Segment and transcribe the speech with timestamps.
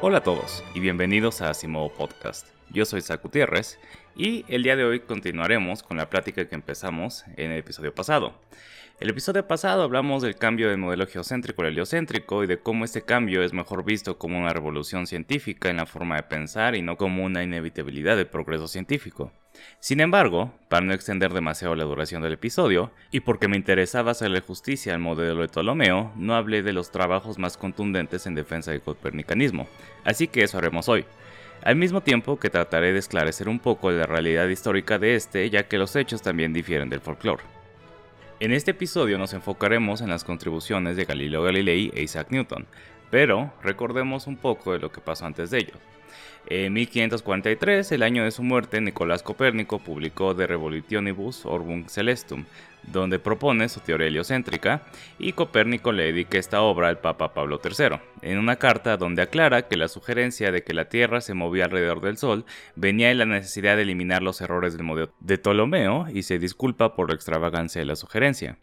[0.00, 2.46] Hola a todos y bienvenidos a Asimovo Podcast.
[2.70, 3.80] Yo soy Zach Gutiérrez
[4.14, 8.32] y el día de hoy continuaremos con la plática que empezamos en el episodio pasado.
[9.00, 13.02] El episodio pasado hablamos del cambio del modelo geocéntrico al heliocéntrico y de cómo este
[13.02, 16.96] cambio es mejor visto como una revolución científica en la forma de pensar y no
[16.96, 19.32] como una inevitabilidad del progreso científico.
[19.80, 24.40] Sin embargo, para no extender demasiado la duración del episodio, y porque me interesaba hacerle
[24.40, 28.82] justicia al modelo de Ptolomeo, no hablé de los trabajos más contundentes en defensa del
[28.82, 29.66] copernicanismo,
[30.04, 31.04] así que eso haremos hoy.
[31.62, 35.68] Al mismo tiempo que trataré de esclarecer un poco la realidad histórica de este, ya
[35.68, 37.42] que los hechos también difieren del folclore.
[38.40, 42.68] En este episodio nos enfocaremos en las contribuciones de Galileo Galilei e Isaac Newton,
[43.10, 45.74] pero recordemos un poco de lo que pasó antes de ello.
[46.50, 52.46] En 1543, el año de su muerte, Nicolás Copérnico publicó De Revolutionibus Orbum Celestum,
[52.84, 54.82] donde propone su teoría heliocéntrica,
[55.18, 59.68] y Copérnico le dedica esta obra al Papa Pablo III, en una carta donde aclara
[59.68, 63.26] que la sugerencia de que la Tierra se movía alrededor del Sol venía de la
[63.26, 67.80] necesidad de eliminar los errores del modelo de Ptolomeo y se disculpa por la extravagancia
[67.80, 68.56] de la sugerencia.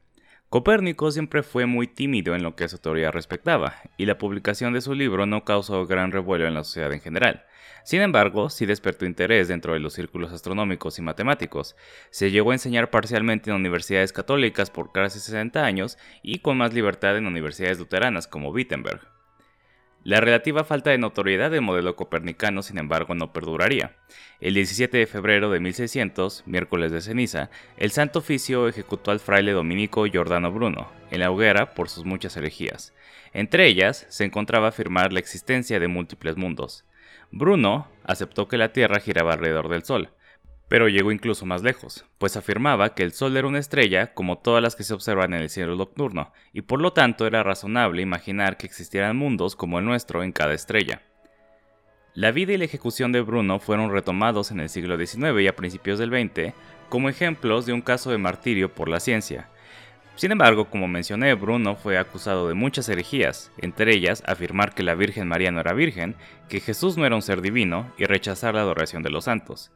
[0.56, 4.72] Copérnico siempre fue muy tímido en lo que a su teoría respectaba, y la publicación
[4.72, 7.44] de su libro no causó gran revuelo en la sociedad en general.
[7.84, 11.76] Sin embargo, sí despertó interés dentro de los círculos astronómicos y matemáticos.
[12.10, 16.74] Se llegó a enseñar parcialmente en universidades católicas por casi 60 años y con más
[16.74, 19.15] libertad en universidades luteranas como Wittenberg.
[20.06, 23.96] La relativa falta de notoriedad del modelo copernicano, sin embargo, no perduraría.
[24.40, 29.52] El 17 de febrero de 1600, miércoles de ceniza, el Santo Oficio ejecutó al fraile
[29.52, 32.94] dominico Giordano Bruno, en la hoguera por sus muchas herejías.
[33.34, 36.86] Entre ellas se encontraba afirmar la existencia de múltiples mundos.
[37.32, 40.12] Bruno aceptó que la Tierra giraba alrededor del Sol,
[40.76, 44.62] pero llegó incluso más lejos, pues afirmaba que el Sol era una estrella como todas
[44.62, 48.58] las que se observan en el cielo nocturno, y por lo tanto era razonable imaginar
[48.58, 51.02] que existieran mundos como el nuestro en cada estrella.
[52.14, 55.56] La vida y la ejecución de Bruno fueron retomados en el siglo XIX y a
[55.56, 56.54] principios del XX
[56.90, 59.48] como ejemplos de un caso de martirio por la ciencia,
[60.18, 64.96] sin embargo, como mencioné, Bruno fue acusado de muchas herejías, entre ellas afirmar que la
[64.96, 66.16] Virgen María no era virgen,
[66.50, 69.72] que Jesús no era un ser divino y rechazar la adoración de los santos.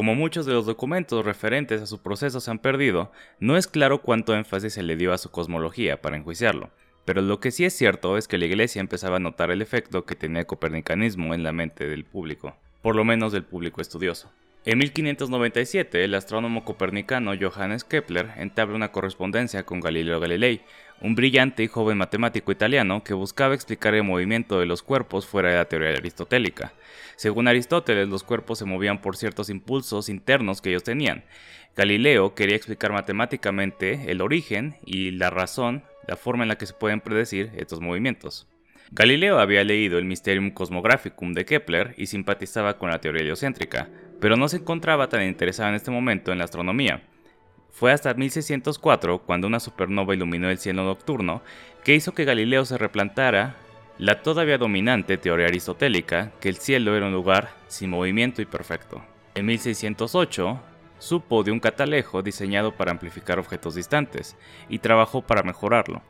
[0.00, 4.00] Como muchos de los documentos referentes a su proceso se han perdido, no es claro
[4.00, 6.70] cuánto énfasis se le dio a su cosmología para enjuiciarlo,
[7.04, 10.06] pero lo que sí es cierto es que la Iglesia empezaba a notar el efecto
[10.06, 14.32] que tenía el copernicanismo en la mente del público, por lo menos del público estudioso.
[14.66, 20.60] En 1597, el astrónomo copernicano Johannes Kepler entabla una correspondencia con Galileo Galilei,
[21.00, 25.48] un brillante y joven matemático italiano que buscaba explicar el movimiento de los cuerpos fuera
[25.48, 26.74] de la teoría aristotélica.
[27.16, 31.24] Según Aristóteles, los cuerpos se movían por ciertos impulsos internos que ellos tenían.
[31.74, 36.74] Galileo quería explicar matemáticamente el origen y la razón, la forma en la que se
[36.74, 38.46] pueden predecir estos movimientos.
[38.90, 43.88] Galileo había leído el Mysterium Cosmographicum de Kepler y simpatizaba con la teoría heliocéntrica,
[44.20, 47.02] pero no se encontraba tan interesado en este momento en la astronomía.
[47.70, 51.42] Fue hasta 1604, cuando una supernova iluminó el cielo nocturno,
[51.82, 53.56] que hizo que Galileo se replantara
[53.98, 59.02] la todavía dominante teoría aristotélica que el cielo era un lugar sin movimiento y perfecto.
[59.34, 60.60] En 1608,
[60.98, 64.36] supo de un catalejo diseñado para amplificar objetos distantes,
[64.68, 66.02] y trabajó para mejorarlo.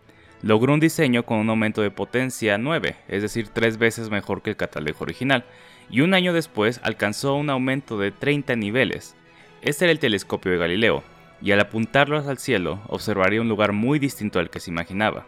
[0.43, 4.51] Logró un diseño con un aumento de potencia 9, es decir, tres veces mejor que
[4.51, 5.45] el catalejo original,
[5.91, 9.17] y un año después alcanzó un aumento de 30 niveles.
[9.63, 11.03] Este era el telescopio de Galileo,
[11.43, 15.27] y al apuntarlo al cielo observaría un lugar muy distinto al que se imaginaba.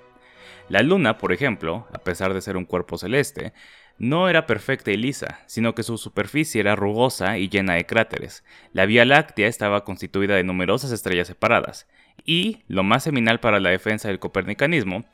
[0.69, 3.53] La luna, por ejemplo, a pesar de ser un cuerpo celeste,
[3.99, 8.45] no era perfecta y lisa, sino que su superficie era rugosa y llena de cráteres.
[8.73, 11.89] La Vía Láctea estaba constituida de numerosas estrellas separadas,
[12.25, 15.05] y, lo más seminal para la defensa del copernicanismo,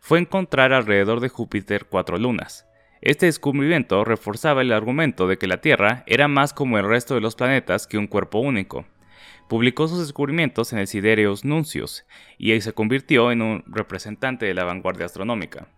[0.00, 2.67] fue encontrar alrededor de Júpiter cuatro lunas.
[3.00, 7.20] Este descubrimiento reforzaba el argumento de que la Tierra era más como el resto de
[7.20, 8.86] los planetas que un cuerpo único.
[9.48, 12.04] Publicó sus descubrimientos en el Sidereus Nuncius
[12.36, 15.68] y se convirtió en un representante de la vanguardia astronómica.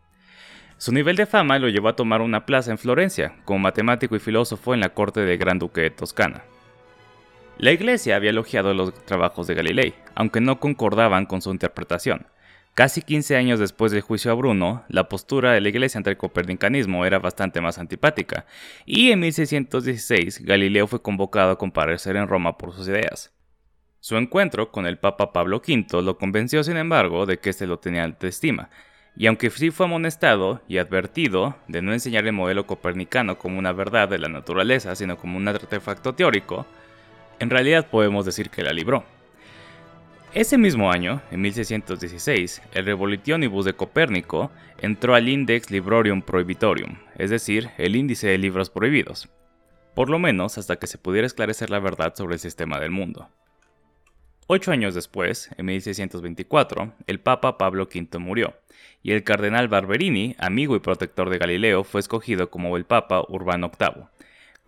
[0.78, 4.18] Su nivel de fama lo llevó a tomar una plaza en Florencia, como matemático y
[4.18, 6.42] filósofo en la corte del Gran Duque de Toscana.
[7.58, 12.26] La Iglesia había elogiado los trabajos de Galilei, aunque no concordaban con su interpretación.
[12.80, 16.16] Casi 15 años después del juicio a Bruno, la postura de la Iglesia ante el
[16.16, 18.46] copernicanismo era bastante más antipática,
[18.86, 23.34] y en 1616 Galileo fue convocado a comparecer en Roma por sus ideas.
[24.00, 27.80] Su encuentro con el Papa Pablo V lo convenció, sin embargo, de que éste lo
[27.80, 28.70] tenía alta estima,
[29.14, 33.74] y aunque sí fue amonestado y advertido de no enseñar el modelo copernicano como una
[33.74, 36.64] verdad de la naturaleza, sino como un artefacto teórico,
[37.40, 39.04] en realidad podemos decir que la libró.
[40.32, 47.30] Ese mismo año, en 1616, el Revolutionibus de Copérnico entró al Index Librorium Prohibitorium, es
[47.30, 49.28] decir, el índice de libros prohibidos,
[49.92, 53.28] por lo menos hasta que se pudiera esclarecer la verdad sobre el sistema del mundo.
[54.46, 58.54] Ocho años después, en 1624, el Papa Pablo V murió,
[59.02, 63.72] y el cardenal Barberini, amigo y protector de Galileo, fue escogido como el Papa Urbano
[63.76, 64.04] VIII,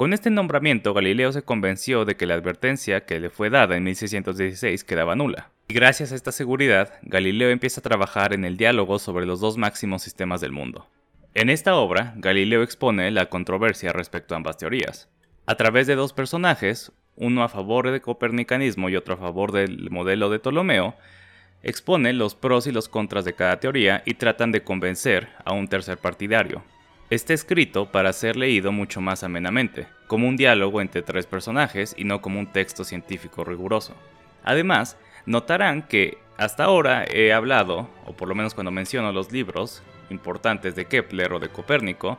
[0.03, 3.85] con este nombramiento, Galileo se convenció de que la advertencia que le fue dada en
[3.85, 5.53] 1616 quedaba nula.
[5.69, 9.59] Y gracias a esta seguridad, Galileo empieza a trabajar en el diálogo sobre los dos
[9.59, 10.89] máximos sistemas del mundo.
[11.35, 15.09] En esta obra, Galileo expone la controversia respecto a ambas teorías.
[15.47, 19.89] A través de dos personajes, uno a favor del copernicanismo y otro a favor del
[19.91, 20.97] modelo de Ptolomeo,
[21.63, 25.69] expone los pros y los contras de cada teoría y tratan de convencer a un
[25.69, 26.65] tercer partidario,
[27.13, 32.05] Está escrito para ser leído mucho más amenamente, como un diálogo entre tres personajes y
[32.05, 33.95] no como un texto científico riguroso.
[34.45, 39.83] Además, notarán que hasta ahora he hablado, o por lo menos cuando menciono los libros
[40.09, 42.19] importantes de Kepler o de Copérnico,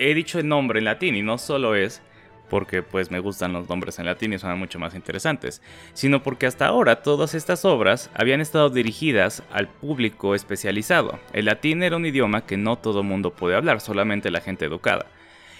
[0.00, 2.02] he dicho el nombre en latín y no solo es
[2.48, 5.62] porque pues me gustan los nombres en latín y son mucho más interesantes,
[5.92, 11.18] sino porque hasta ahora todas estas obras habían estado dirigidas al público especializado.
[11.32, 15.06] El latín era un idioma que no todo mundo puede hablar, solamente la gente educada.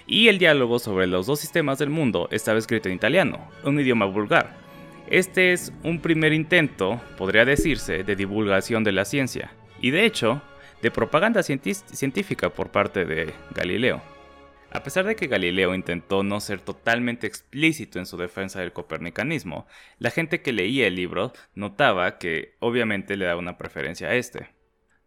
[0.06, 4.06] Y el diálogo sobre los dos sistemas del mundo estaba escrito en italiano, un idioma
[4.06, 4.56] vulgar.
[5.08, 10.42] Este es un primer intento, podría decirse, de divulgación de la ciencia, y de hecho,
[10.82, 14.00] de propaganda científica por parte de Galileo.
[14.70, 19.66] A pesar de que Galileo intentó no ser totalmente explícito en su defensa del copernicanismo,
[19.98, 24.50] la gente que leía el libro notaba que obviamente le daba una preferencia a este.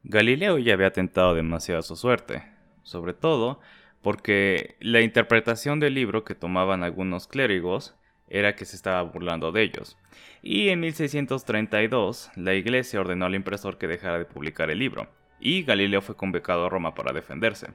[0.04, 2.44] Galileo ya había tentado demasiado su suerte,
[2.82, 3.60] sobre todo
[4.02, 7.96] porque la interpretación del libro que tomaban algunos clérigos
[8.30, 9.96] era que se estaba burlando de ellos.
[10.42, 15.08] Y en 1632 la iglesia ordenó al impresor que dejara de publicar el libro,
[15.40, 17.68] y Galileo fue convocado a Roma para defenderse.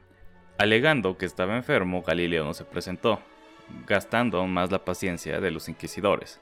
[0.58, 3.20] Alegando que estaba enfermo, Galileo no se presentó,
[3.86, 6.40] gastando aún más la paciencia de los inquisidores.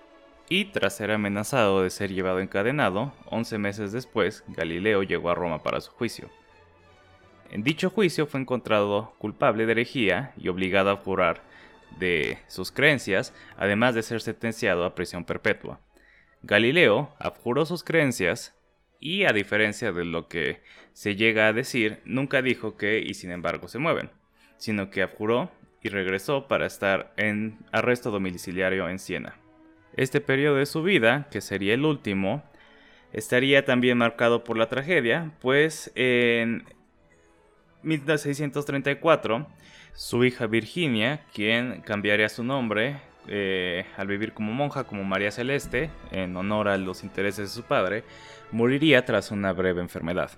[0.48, 5.64] Y tras ser amenazado de ser llevado encadenado, 11 meses después, Galileo llegó a Roma
[5.64, 6.30] para su juicio.
[7.50, 11.42] En dicho juicio fue encontrado culpable de herejía y obligado a jurar
[11.98, 15.80] de sus creencias, además de ser sentenciado a prisión perpetua.
[16.42, 18.54] Galileo abjuró sus creencias
[19.00, 20.62] y a diferencia de lo que
[20.94, 24.10] se llega a decir, nunca dijo que y sin embargo se mueven,
[24.56, 25.50] sino que abjuró
[25.82, 29.36] y regresó para estar en arresto domiciliario en Siena.
[29.96, 32.42] Este periodo de su vida, que sería el último,
[33.12, 36.64] estaría también marcado por la tragedia, pues en
[37.82, 39.46] 1634
[39.94, 45.90] su hija Virginia, quien cambiaría su nombre eh, al vivir como monja como María Celeste,
[46.12, 48.04] en honor a los intereses de su padre,
[48.52, 50.30] moriría tras una breve enfermedad.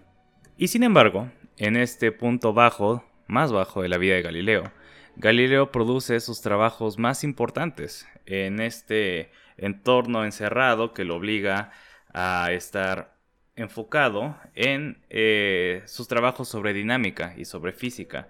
[0.59, 4.73] Y sin embargo, en este punto bajo, más bajo de la vida de Galileo,
[5.17, 11.73] Galileo produce sus trabajos más importantes en este entorno encerrado que lo obliga
[12.15, 13.15] a estar
[13.55, 18.29] enfocado en eh, sus trabajos sobre dinámica y sobre física.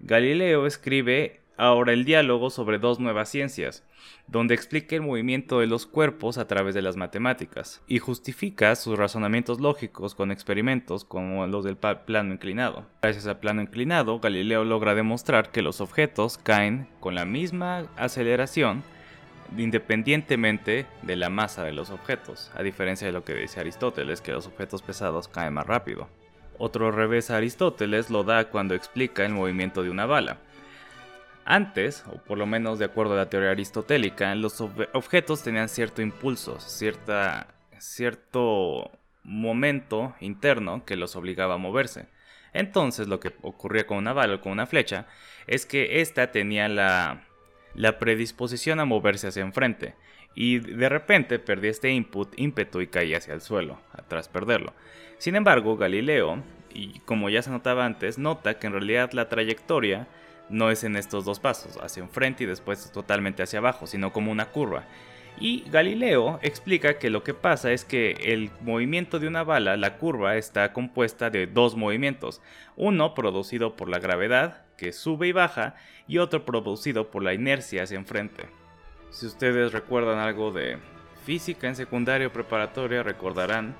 [0.00, 3.84] Galileo escribe ahora el diálogo sobre dos nuevas ciencias,
[4.26, 8.98] donde explica el movimiento de los cuerpos a través de las matemáticas y justifica sus
[8.98, 12.86] razonamientos lógicos con experimentos como los del plano inclinado.
[13.02, 18.82] Gracias al plano inclinado, Galileo logra demostrar que los objetos caen con la misma aceleración
[19.58, 24.32] independientemente de la masa de los objetos, a diferencia de lo que dice Aristóteles, que
[24.32, 26.08] los objetos pesados caen más rápido.
[26.58, 30.38] Otro revés a Aristóteles lo da cuando explica el movimiento de una bala.
[31.44, 36.00] Antes, o por lo menos de acuerdo a la teoría aristotélica, los objetos tenían cierto
[36.00, 38.90] impulso, cierta, cierto
[39.24, 42.06] momento interno que los obligaba a moverse.
[42.52, 45.06] Entonces lo que ocurría con una bala o con una flecha
[45.46, 47.24] es que ésta tenía la,
[47.74, 49.94] la predisposición a moverse hacia enfrente
[50.34, 54.72] y de repente perdía este input, ímpetu y caía hacia el suelo, tras perderlo.
[55.18, 60.06] Sin embargo, Galileo, y como ya se notaba antes, nota que en realidad la trayectoria
[60.48, 64.30] no es en estos dos pasos, hacia enfrente y después totalmente hacia abajo, sino como
[64.30, 64.84] una curva.
[65.38, 69.96] Y Galileo explica que lo que pasa es que el movimiento de una bala, la
[69.96, 72.42] curva, está compuesta de dos movimientos,
[72.76, 75.74] uno producido por la gravedad, que sube y baja,
[76.06, 78.44] y otro producido por la inercia hacia enfrente.
[79.10, 80.78] Si ustedes recuerdan algo de
[81.24, 83.74] física en secundaria o preparatoria, recordarán,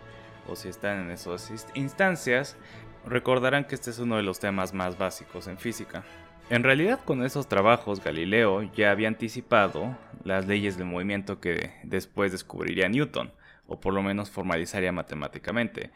[0.48, 2.56] o si están en esas instancias,
[3.06, 6.04] recordarán que este es uno de los temas más básicos en física.
[6.50, 12.32] En realidad con esos trabajos Galileo ya había anticipado las leyes del movimiento que después
[12.32, 13.32] descubriría Newton,
[13.66, 15.90] o por lo menos formalizaría matemáticamente.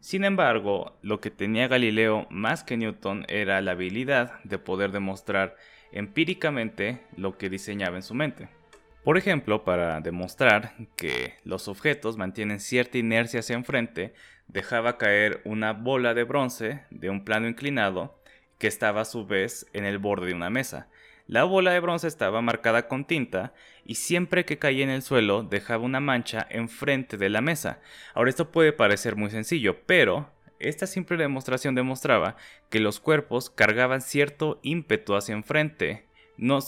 [0.00, 5.56] Sin embargo, lo que tenía Galileo más que Newton era la habilidad de poder demostrar
[5.92, 8.48] empíricamente lo que diseñaba en su mente.
[9.04, 14.14] Por ejemplo, para demostrar que los objetos mantienen cierta inercia hacia enfrente,
[14.52, 18.18] dejaba caer una bola de bronce de un plano inclinado
[18.58, 20.88] que estaba a su vez en el borde de una mesa.
[21.26, 23.54] La bola de bronce estaba marcada con tinta
[23.84, 27.80] y siempre que caía en el suelo dejaba una mancha enfrente de la mesa.
[28.14, 32.36] Ahora esto puede parecer muy sencillo, pero esta simple demostración demostraba
[32.70, 36.06] que los cuerpos cargaban cierto ímpetu hacia enfrente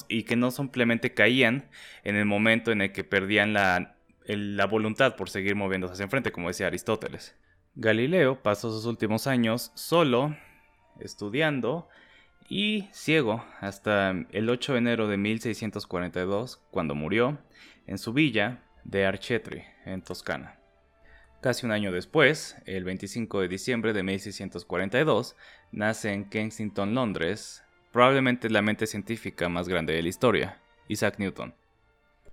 [0.08, 1.68] y que no simplemente caían
[2.04, 6.32] en el momento en el que perdían la, la voluntad por seguir moviéndose hacia enfrente,
[6.32, 7.36] como decía Aristóteles.
[7.76, 10.36] Galileo pasó sus últimos años solo,
[11.00, 11.88] estudiando
[12.48, 17.38] y ciego hasta el 8 de enero de 1642, cuando murió
[17.86, 20.58] en su villa de Archetri, en Toscana.
[21.40, 25.36] Casi un año después, el 25 de diciembre de 1642,
[25.72, 31.54] nace en Kensington, Londres, probablemente la mente científica más grande de la historia, Isaac Newton.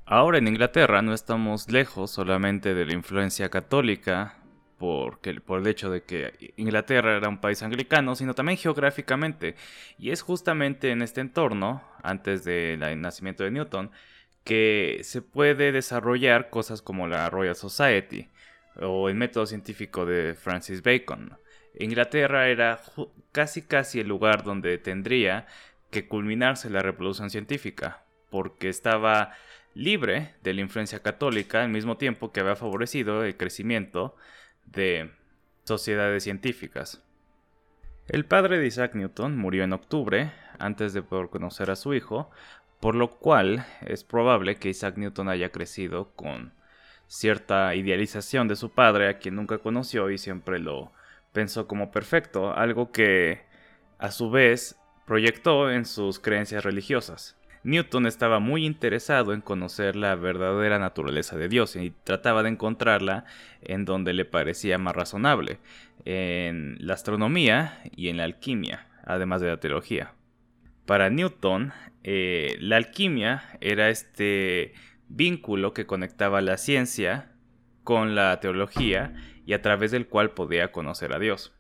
[0.06, 4.41] Ahora en Inglaterra no estamos lejos solamente de la influencia católica
[4.82, 9.54] porque, por el hecho de que Inglaterra era un país anglicano, sino también geográficamente.
[10.00, 13.92] Y es justamente en este entorno, antes del nacimiento de Newton,
[14.44, 18.30] que se puede desarrollar cosas como la Royal Society
[18.76, 21.38] o el método científico de Francis Bacon.
[21.78, 22.82] Inglaterra era
[23.32, 25.46] casi casi el lugar donde tendría
[25.92, 29.34] que culminarse la revolución científica, porque estaba
[29.76, 34.16] libre de la influencia católica al mismo tiempo que había favorecido el crecimiento
[34.72, 35.12] de
[35.64, 37.04] sociedades científicas.
[38.08, 42.30] El padre de Isaac Newton murió en octubre, antes de poder conocer a su hijo,
[42.80, 46.54] por lo cual es probable que Isaac Newton haya crecido con
[47.08, 50.92] cierta idealización de su padre, a quien nunca conoció y siempre lo
[51.32, 53.42] pensó como perfecto, algo que
[53.98, 57.38] a su vez proyectó en sus creencias religiosas.
[57.64, 63.26] Newton estaba muy interesado en conocer la verdadera naturaleza de Dios y trataba de encontrarla
[63.62, 65.60] en donde le parecía más razonable,
[66.06, 70.14] en la astronomía y en la alquimia, además de la teología.
[70.86, 71.72] Para Newton,
[72.04, 74.74] eh, la alquimia era este
[75.08, 77.32] vínculo que conectaba la ciencia
[77.84, 79.14] con la teología
[79.46, 81.54] y a través del cual podía conocer a Dios.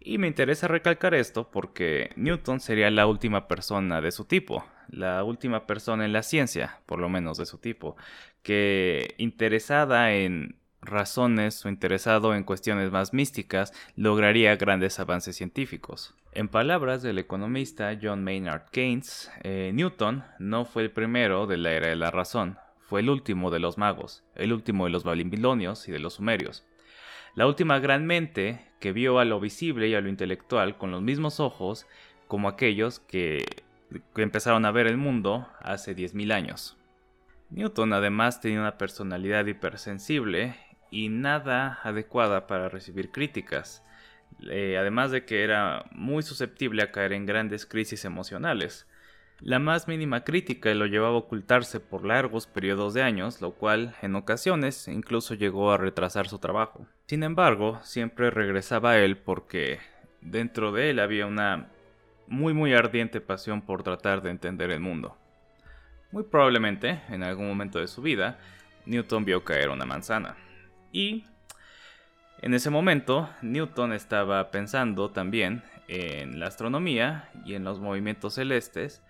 [0.00, 5.22] Y me interesa recalcar esto porque Newton sería la última persona de su tipo, la
[5.24, 7.96] última persona en la ciencia, por lo menos de su tipo,
[8.42, 16.14] que interesada en razones o interesado en cuestiones más místicas, lograría grandes avances científicos.
[16.32, 21.72] En palabras del economista John Maynard Keynes, eh, Newton no fue el primero de la
[21.72, 25.88] era de la razón, fue el último de los magos, el último de los babilonios
[25.88, 26.64] y de los sumerios.
[27.34, 31.02] La última gran mente que vio a lo visible y a lo intelectual con los
[31.02, 31.86] mismos ojos
[32.26, 33.44] como aquellos que
[34.14, 36.76] que empezaron a ver el mundo hace 10.000 años.
[37.50, 40.56] Newton además tenía una personalidad hipersensible
[40.90, 43.82] y nada adecuada para recibir críticas,
[44.50, 48.86] eh, además de que era muy susceptible a caer en grandes crisis emocionales.
[49.40, 53.94] La más mínima crítica lo llevaba a ocultarse por largos periodos de años, lo cual
[54.02, 56.86] en ocasiones incluso llegó a retrasar su trabajo.
[57.06, 59.78] Sin embargo, siempre regresaba a él porque
[60.20, 61.68] dentro de él había una
[62.28, 65.16] muy muy ardiente pasión por tratar de entender el mundo.
[66.10, 68.38] Muy probablemente, en algún momento de su vida,
[68.86, 70.36] Newton vio caer una manzana.
[70.92, 71.24] Y
[72.40, 79.02] en ese momento, Newton estaba pensando también en la astronomía y en los movimientos celestes.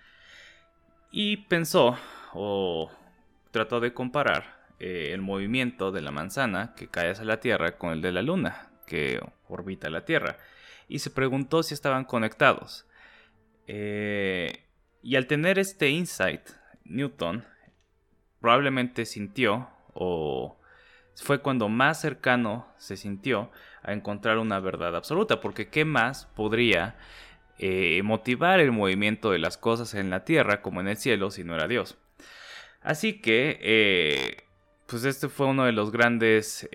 [1.10, 1.96] Y pensó,
[2.32, 2.90] o
[3.50, 7.92] trató de comparar, eh, el movimiento de la manzana que cae hacia la Tierra con
[7.92, 10.38] el de la Luna, que orbita la Tierra.
[10.88, 12.87] Y se preguntó si estaban conectados.
[13.70, 14.64] Eh,
[15.02, 16.40] y al tener este insight,
[16.84, 17.44] Newton
[18.40, 20.58] probablemente sintió, o
[21.14, 26.96] fue cuando más cercano se sintió a encontrar una verdad absoluta, porque ¿qué más podría
[27.58, 31.44] eh, motivar el movimiento de las cosas en la tierra como en el cielo si
[31.44, 31.98] no era Dios?
[32.80, 34.44] Así que, eh,
[34.86, 36.66] pues este fue uno de los grandes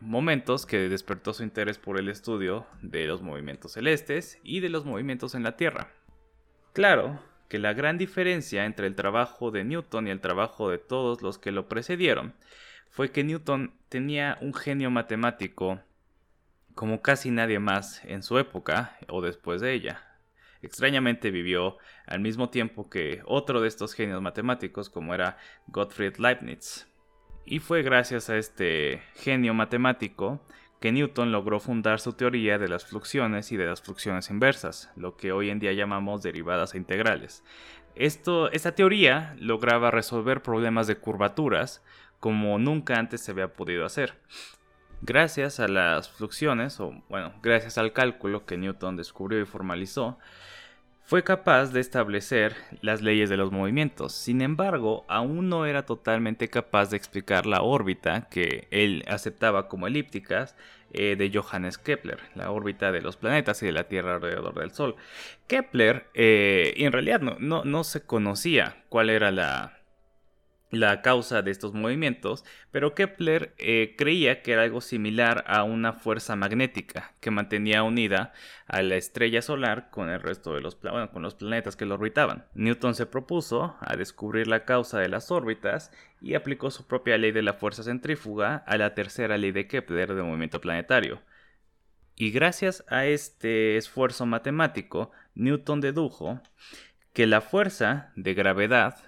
[0.00, 4.84] momentos que despertó su interés por el estudio de los movimientos celestes y de los
[4.84, 5.88] movimientos en la tierra.
[6.76, 7.18] Claro
[7.48, 11.38] que la gran diferencia entre el trabajo de Newton y el trabajo de todos los
[11.38, 12.34] que lo precedieron
[12.90, 15.80] fue que Newton tenía un genio matemático
[16.74, 20.04] como casi nadie más en su época o después de ella.
[20.60, 26.86] Extrañamente vivió al mismo tiempo que otro de estos genios matemáticos como era Gottfried Leibniz.
[27.46, 30.46] Y fue gracias a este genio matemático
[30.80, 35.16] que Newton logró fundar su teoría de las fluxiones y de las fluxiones inversas, lo
[35.16, 37.42] que hoy en día llamamos derivadas e integrales.
[37.94, 41.82] Esta teoría lograba resolver problemas de curvaturas
[42.20, 44.14] como nunca antes se había podido hacer.
[45.02, 50.18] Gracias a las fluxiones, o bueno, gracias al cálculo que Newton descubrió y formalizó,
[51.06, 54.12] fue capaz de establecer las leyes de los movimientos.
[54.12, 59.86] Sin embargo, aún no era totalmente capaz de explicar la órbita que él aceptaba como
[59.86, 60.56] elípticas
[60.92, 64.72] eh, de Johannes Kepler, la órbita de los planetas y de la Tierra alrededor del
[64.72, 64.96] Sol.
[65.46, 69.75] Kepler, eh, en realidad no, no se conocía cuál era la,
[70.70, 75.92] la causa de estos movimientos, pero Kepler eh, creía que era algo similar a una
[75.92, 78.32] fuerza magnética que mantenía unida
[78.66, 82.46] a la estrella solar con el resto de los, con los planetas que lo orbitaban.
[82.54, 87.32] Newton se propuso a descubrir la causa de las órbitas y aplicó su propia ley
[87.32, 91.20] de la fuerza centrífuga a la tercera ley de Kepler de movimiento planetario.
[92.16, 96.40] Y gracias a este esfuerzo matemático, Newton dedujo
[97.12, 99.05] que la fuerza de gravedad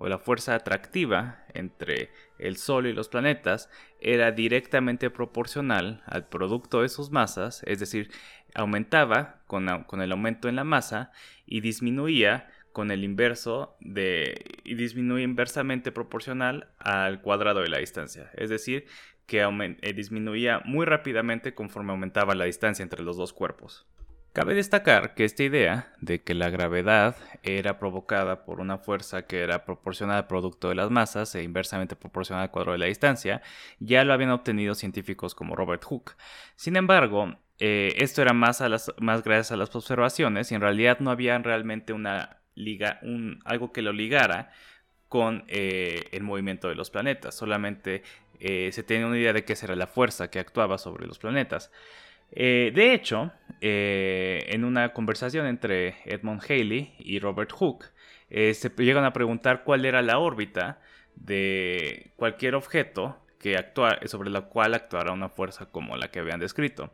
[0.00, 3.68] o la fuerza atractiva entre el Sol y los planetas
[4.00, 8.10] era directamente proporcional al producto de sus masas, es decir,
[8.54, 11.12] aumentaba con, el aumento en la masa
[11.44, 14.82] y disminuía con el inverso de y
[15.22, 18.86] inversamente proporcional al cuadrado de la distancia, es decir,
[19.26, 23.86] que eh, disminuía muy rápidamente conforme aumentaba la distancia entre los dos cuerpos.
[24.32, 29.40] Cabe destacar que esta idea de que la gravedad era provocada por una fuerza que
[29.40, 33.42] era proporcional al producto de las masas e inversamente proporcional al cuadro de la distancia,
[33.80, 36.16] ya lo habían obtenido científicos como Robert Hooke.
[36.54, 40.60] Sin embargo, eh, esto era más, a las, más gracias a las observaciones y en
[40.60, 44.52] realidad no había realmente una liga, un, algo que lo ligara
[45.08, 47.34] con eh, el movimiento de los planetas.
[47.34, 48.04] Solamente
[48.38, 51.72] eh, se tenía una idea de qué era la fuerza que actuaba sobre los planetas.
[52.32, 57.86] Eh, de hecho, eh, en una conversación entre Edmund Halley y Robert Hooke,
[58.30, 60.80] eh, se llegan a preguntar cuál era la órbita
[61.16, 63.56] de cualquier objeto que
[64.04, 66.92] sobre la cual actuara una fuerza como la que habían descrito.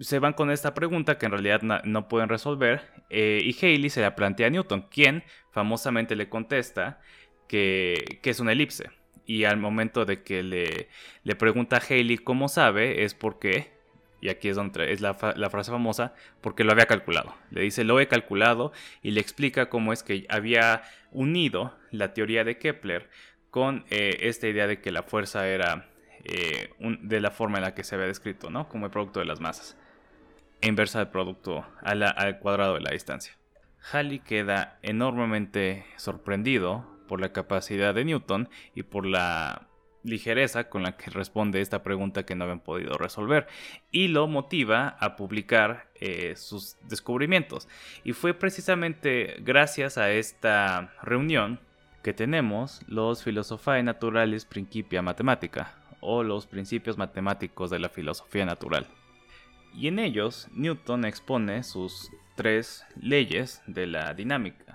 [0.00, 4.16] se van con esta pregunta que en realidad no, pueden resolver y Halley se la
[4.16, 7.00] plantea a Newton, quien famosamente le contesta
[7.48, 8.90] que es una elipse
[9.28, 10.88] y al momento de que le,
[11.22, 13.70] le pregunta a Haley cómo sabe, es porque,
[14.22, 17.34] y aquí es donde es la, frase famosa, porque lo había calculado.
[17.50, 22.42] Le dice, lo he calculado y le explica cómo es que había unido la teoría
[22.42, 23.10] de Kepler
[23.50, 25.90] con eh, esta idea de que la fuerza era
[26.24, 28.66] eh, de la forma en la que se había descrito, ¿no?
[28.70, 29.76] Como el producto de las masas,
[30.62, 33.34] e inversa del producto al cuadrado de la distancia.
[33.92, 39.66] Halley queda enormemente sorprendido por la capacidad de Newton y por la
[40.04, 43.46] ligereza con la que responde esta pregunta que no habían podido resolver
[43.90, 47.68] y lo motiva a publicar eh, sus descubrimientos.
[48.04, 51.60] Y fue precisamente gracias a esta reunión
[52.02, 58.86] que tenemos los Philosophiae Naturalis Principia Mathematica o los principios matemáticos de la filosofía natural.
[59.74, 64.67] Y en ellos Newton expone sus tres leyes de la dinámica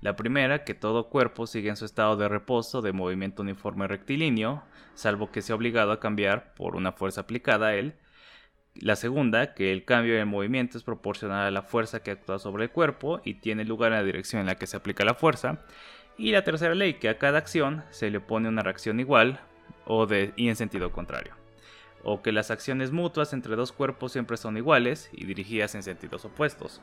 [0.00, 4.62] la primera, que todo cuerpo sigue en su estado de reposo de movimiento uniforme rectilíneo,
[4.94, 7.94] salvo que sea obligado a cambiar por una fuerza aplicada a él.
[8.74, 12.64] La segunda, que el cambio de movimiento es proporcional a la fuerza que actúa sobre
[12.64, 15.64] el cuerpo y tiene lugar en la dirección en la que se aplica la fuerza.
[16.16, 19.40] Y la tercera ley, que a cada acción se le opone una reacción igual
[19.84, 21.34] o y en sentido contrario.
[22.02, 26.24] O que las acciones mutuas entre dos cuerpos siempre son iguales y dirigidas en sentidos
[26.24, 26.80] opuestos.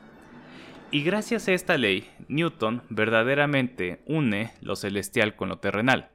[0.90, 6.08] Y gracias a esta ley, Newton verdaderamente une lo celestial con lo terrenal,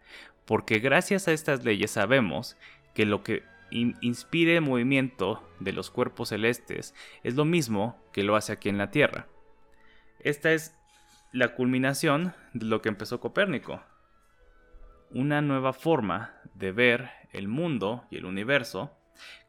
[0.45, 2.57] porque gracias a estas leyes sabemos
[2.95, 8.35] que lo que inspire el movimiento de los cuerpos celestes es lo mismo que lo
[8.35, 9.27] hace aquí en la Tierra.
[10.21, 10.75] Esta es
[11.31, 13.83] la culminación de lo que empezó Copérnico.
[15.11, 18.97] Una nueva forma de ver el mundo y el universo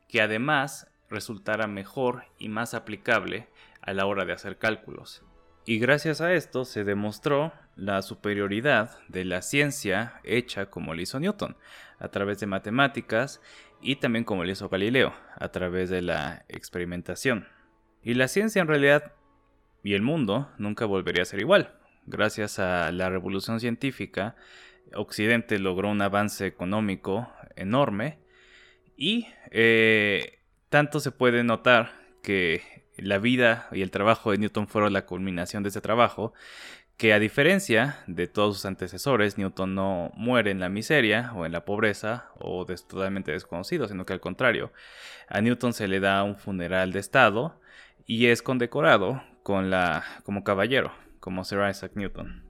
[0.06, 3.48] que además resultara mejor y más aplicable
[3.84, 5.22] a la hora de hacer cálculos.
[5.66, 11.18] Y gracias a esto se demostró la superioridad de la ciencia hecha como lo hizo
[11.20, 11.56] Newton,
[11.98, 13.40] a través de matemáticas
[13.80, 17.48] y también como lo hizo Galileo, a través de la experimentación.
[18.02, 19.12] Y la ciencia en realidad
[19.82, 21.74] y el mundo nunca volvería a ser igual.
[22.06, 24.36] Gracias a la revolución científica,
[24.94, 28.18] Occidente logró un avance económico enorme
[28.96, 31.92] y eh, tanto se puede notar
[32.22, 36.33] que la vida y el trabajo de Newton fueron la culminación de ese trabajo,
[36.96, 41.52] que a diferencia de todos sus antecesores, Newton no muere en la miseria o en
[41.52, 44.72] la pobreza o totalmente desconocido, sino que al contrario,
[45.28, 47.61] a Newton se le da un funeral de estado
[48.07, 52.44] y es condecorado con la, como caballero, como Sir Isaac Newton.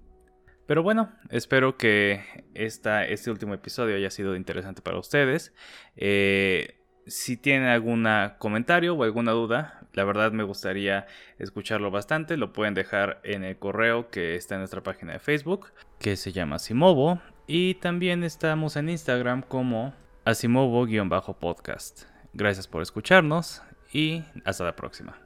[0.66, 2.22] Pero bueno, espero que
[2.54, 5.54] esta, este último episodio haya sido interesante para ustedes.
[5.96, 8.07] Eh, si tienen algún
[8.38, 11.07] comentario o alguna duda, la verdad me gustaría
[11.38, 12.37] escucharlo bastante.
[12.37, 16.33] Lo pueden dejar en el correo que está en nuestra página de Facebook, que se
[16.33, 17.20] llama Asimovo.
[17.46, 22.04] Y también estamos en Instagram como Asimovo-podcast.
[22.33, 25.23] Gracias por escucharnos y hasta la próxima.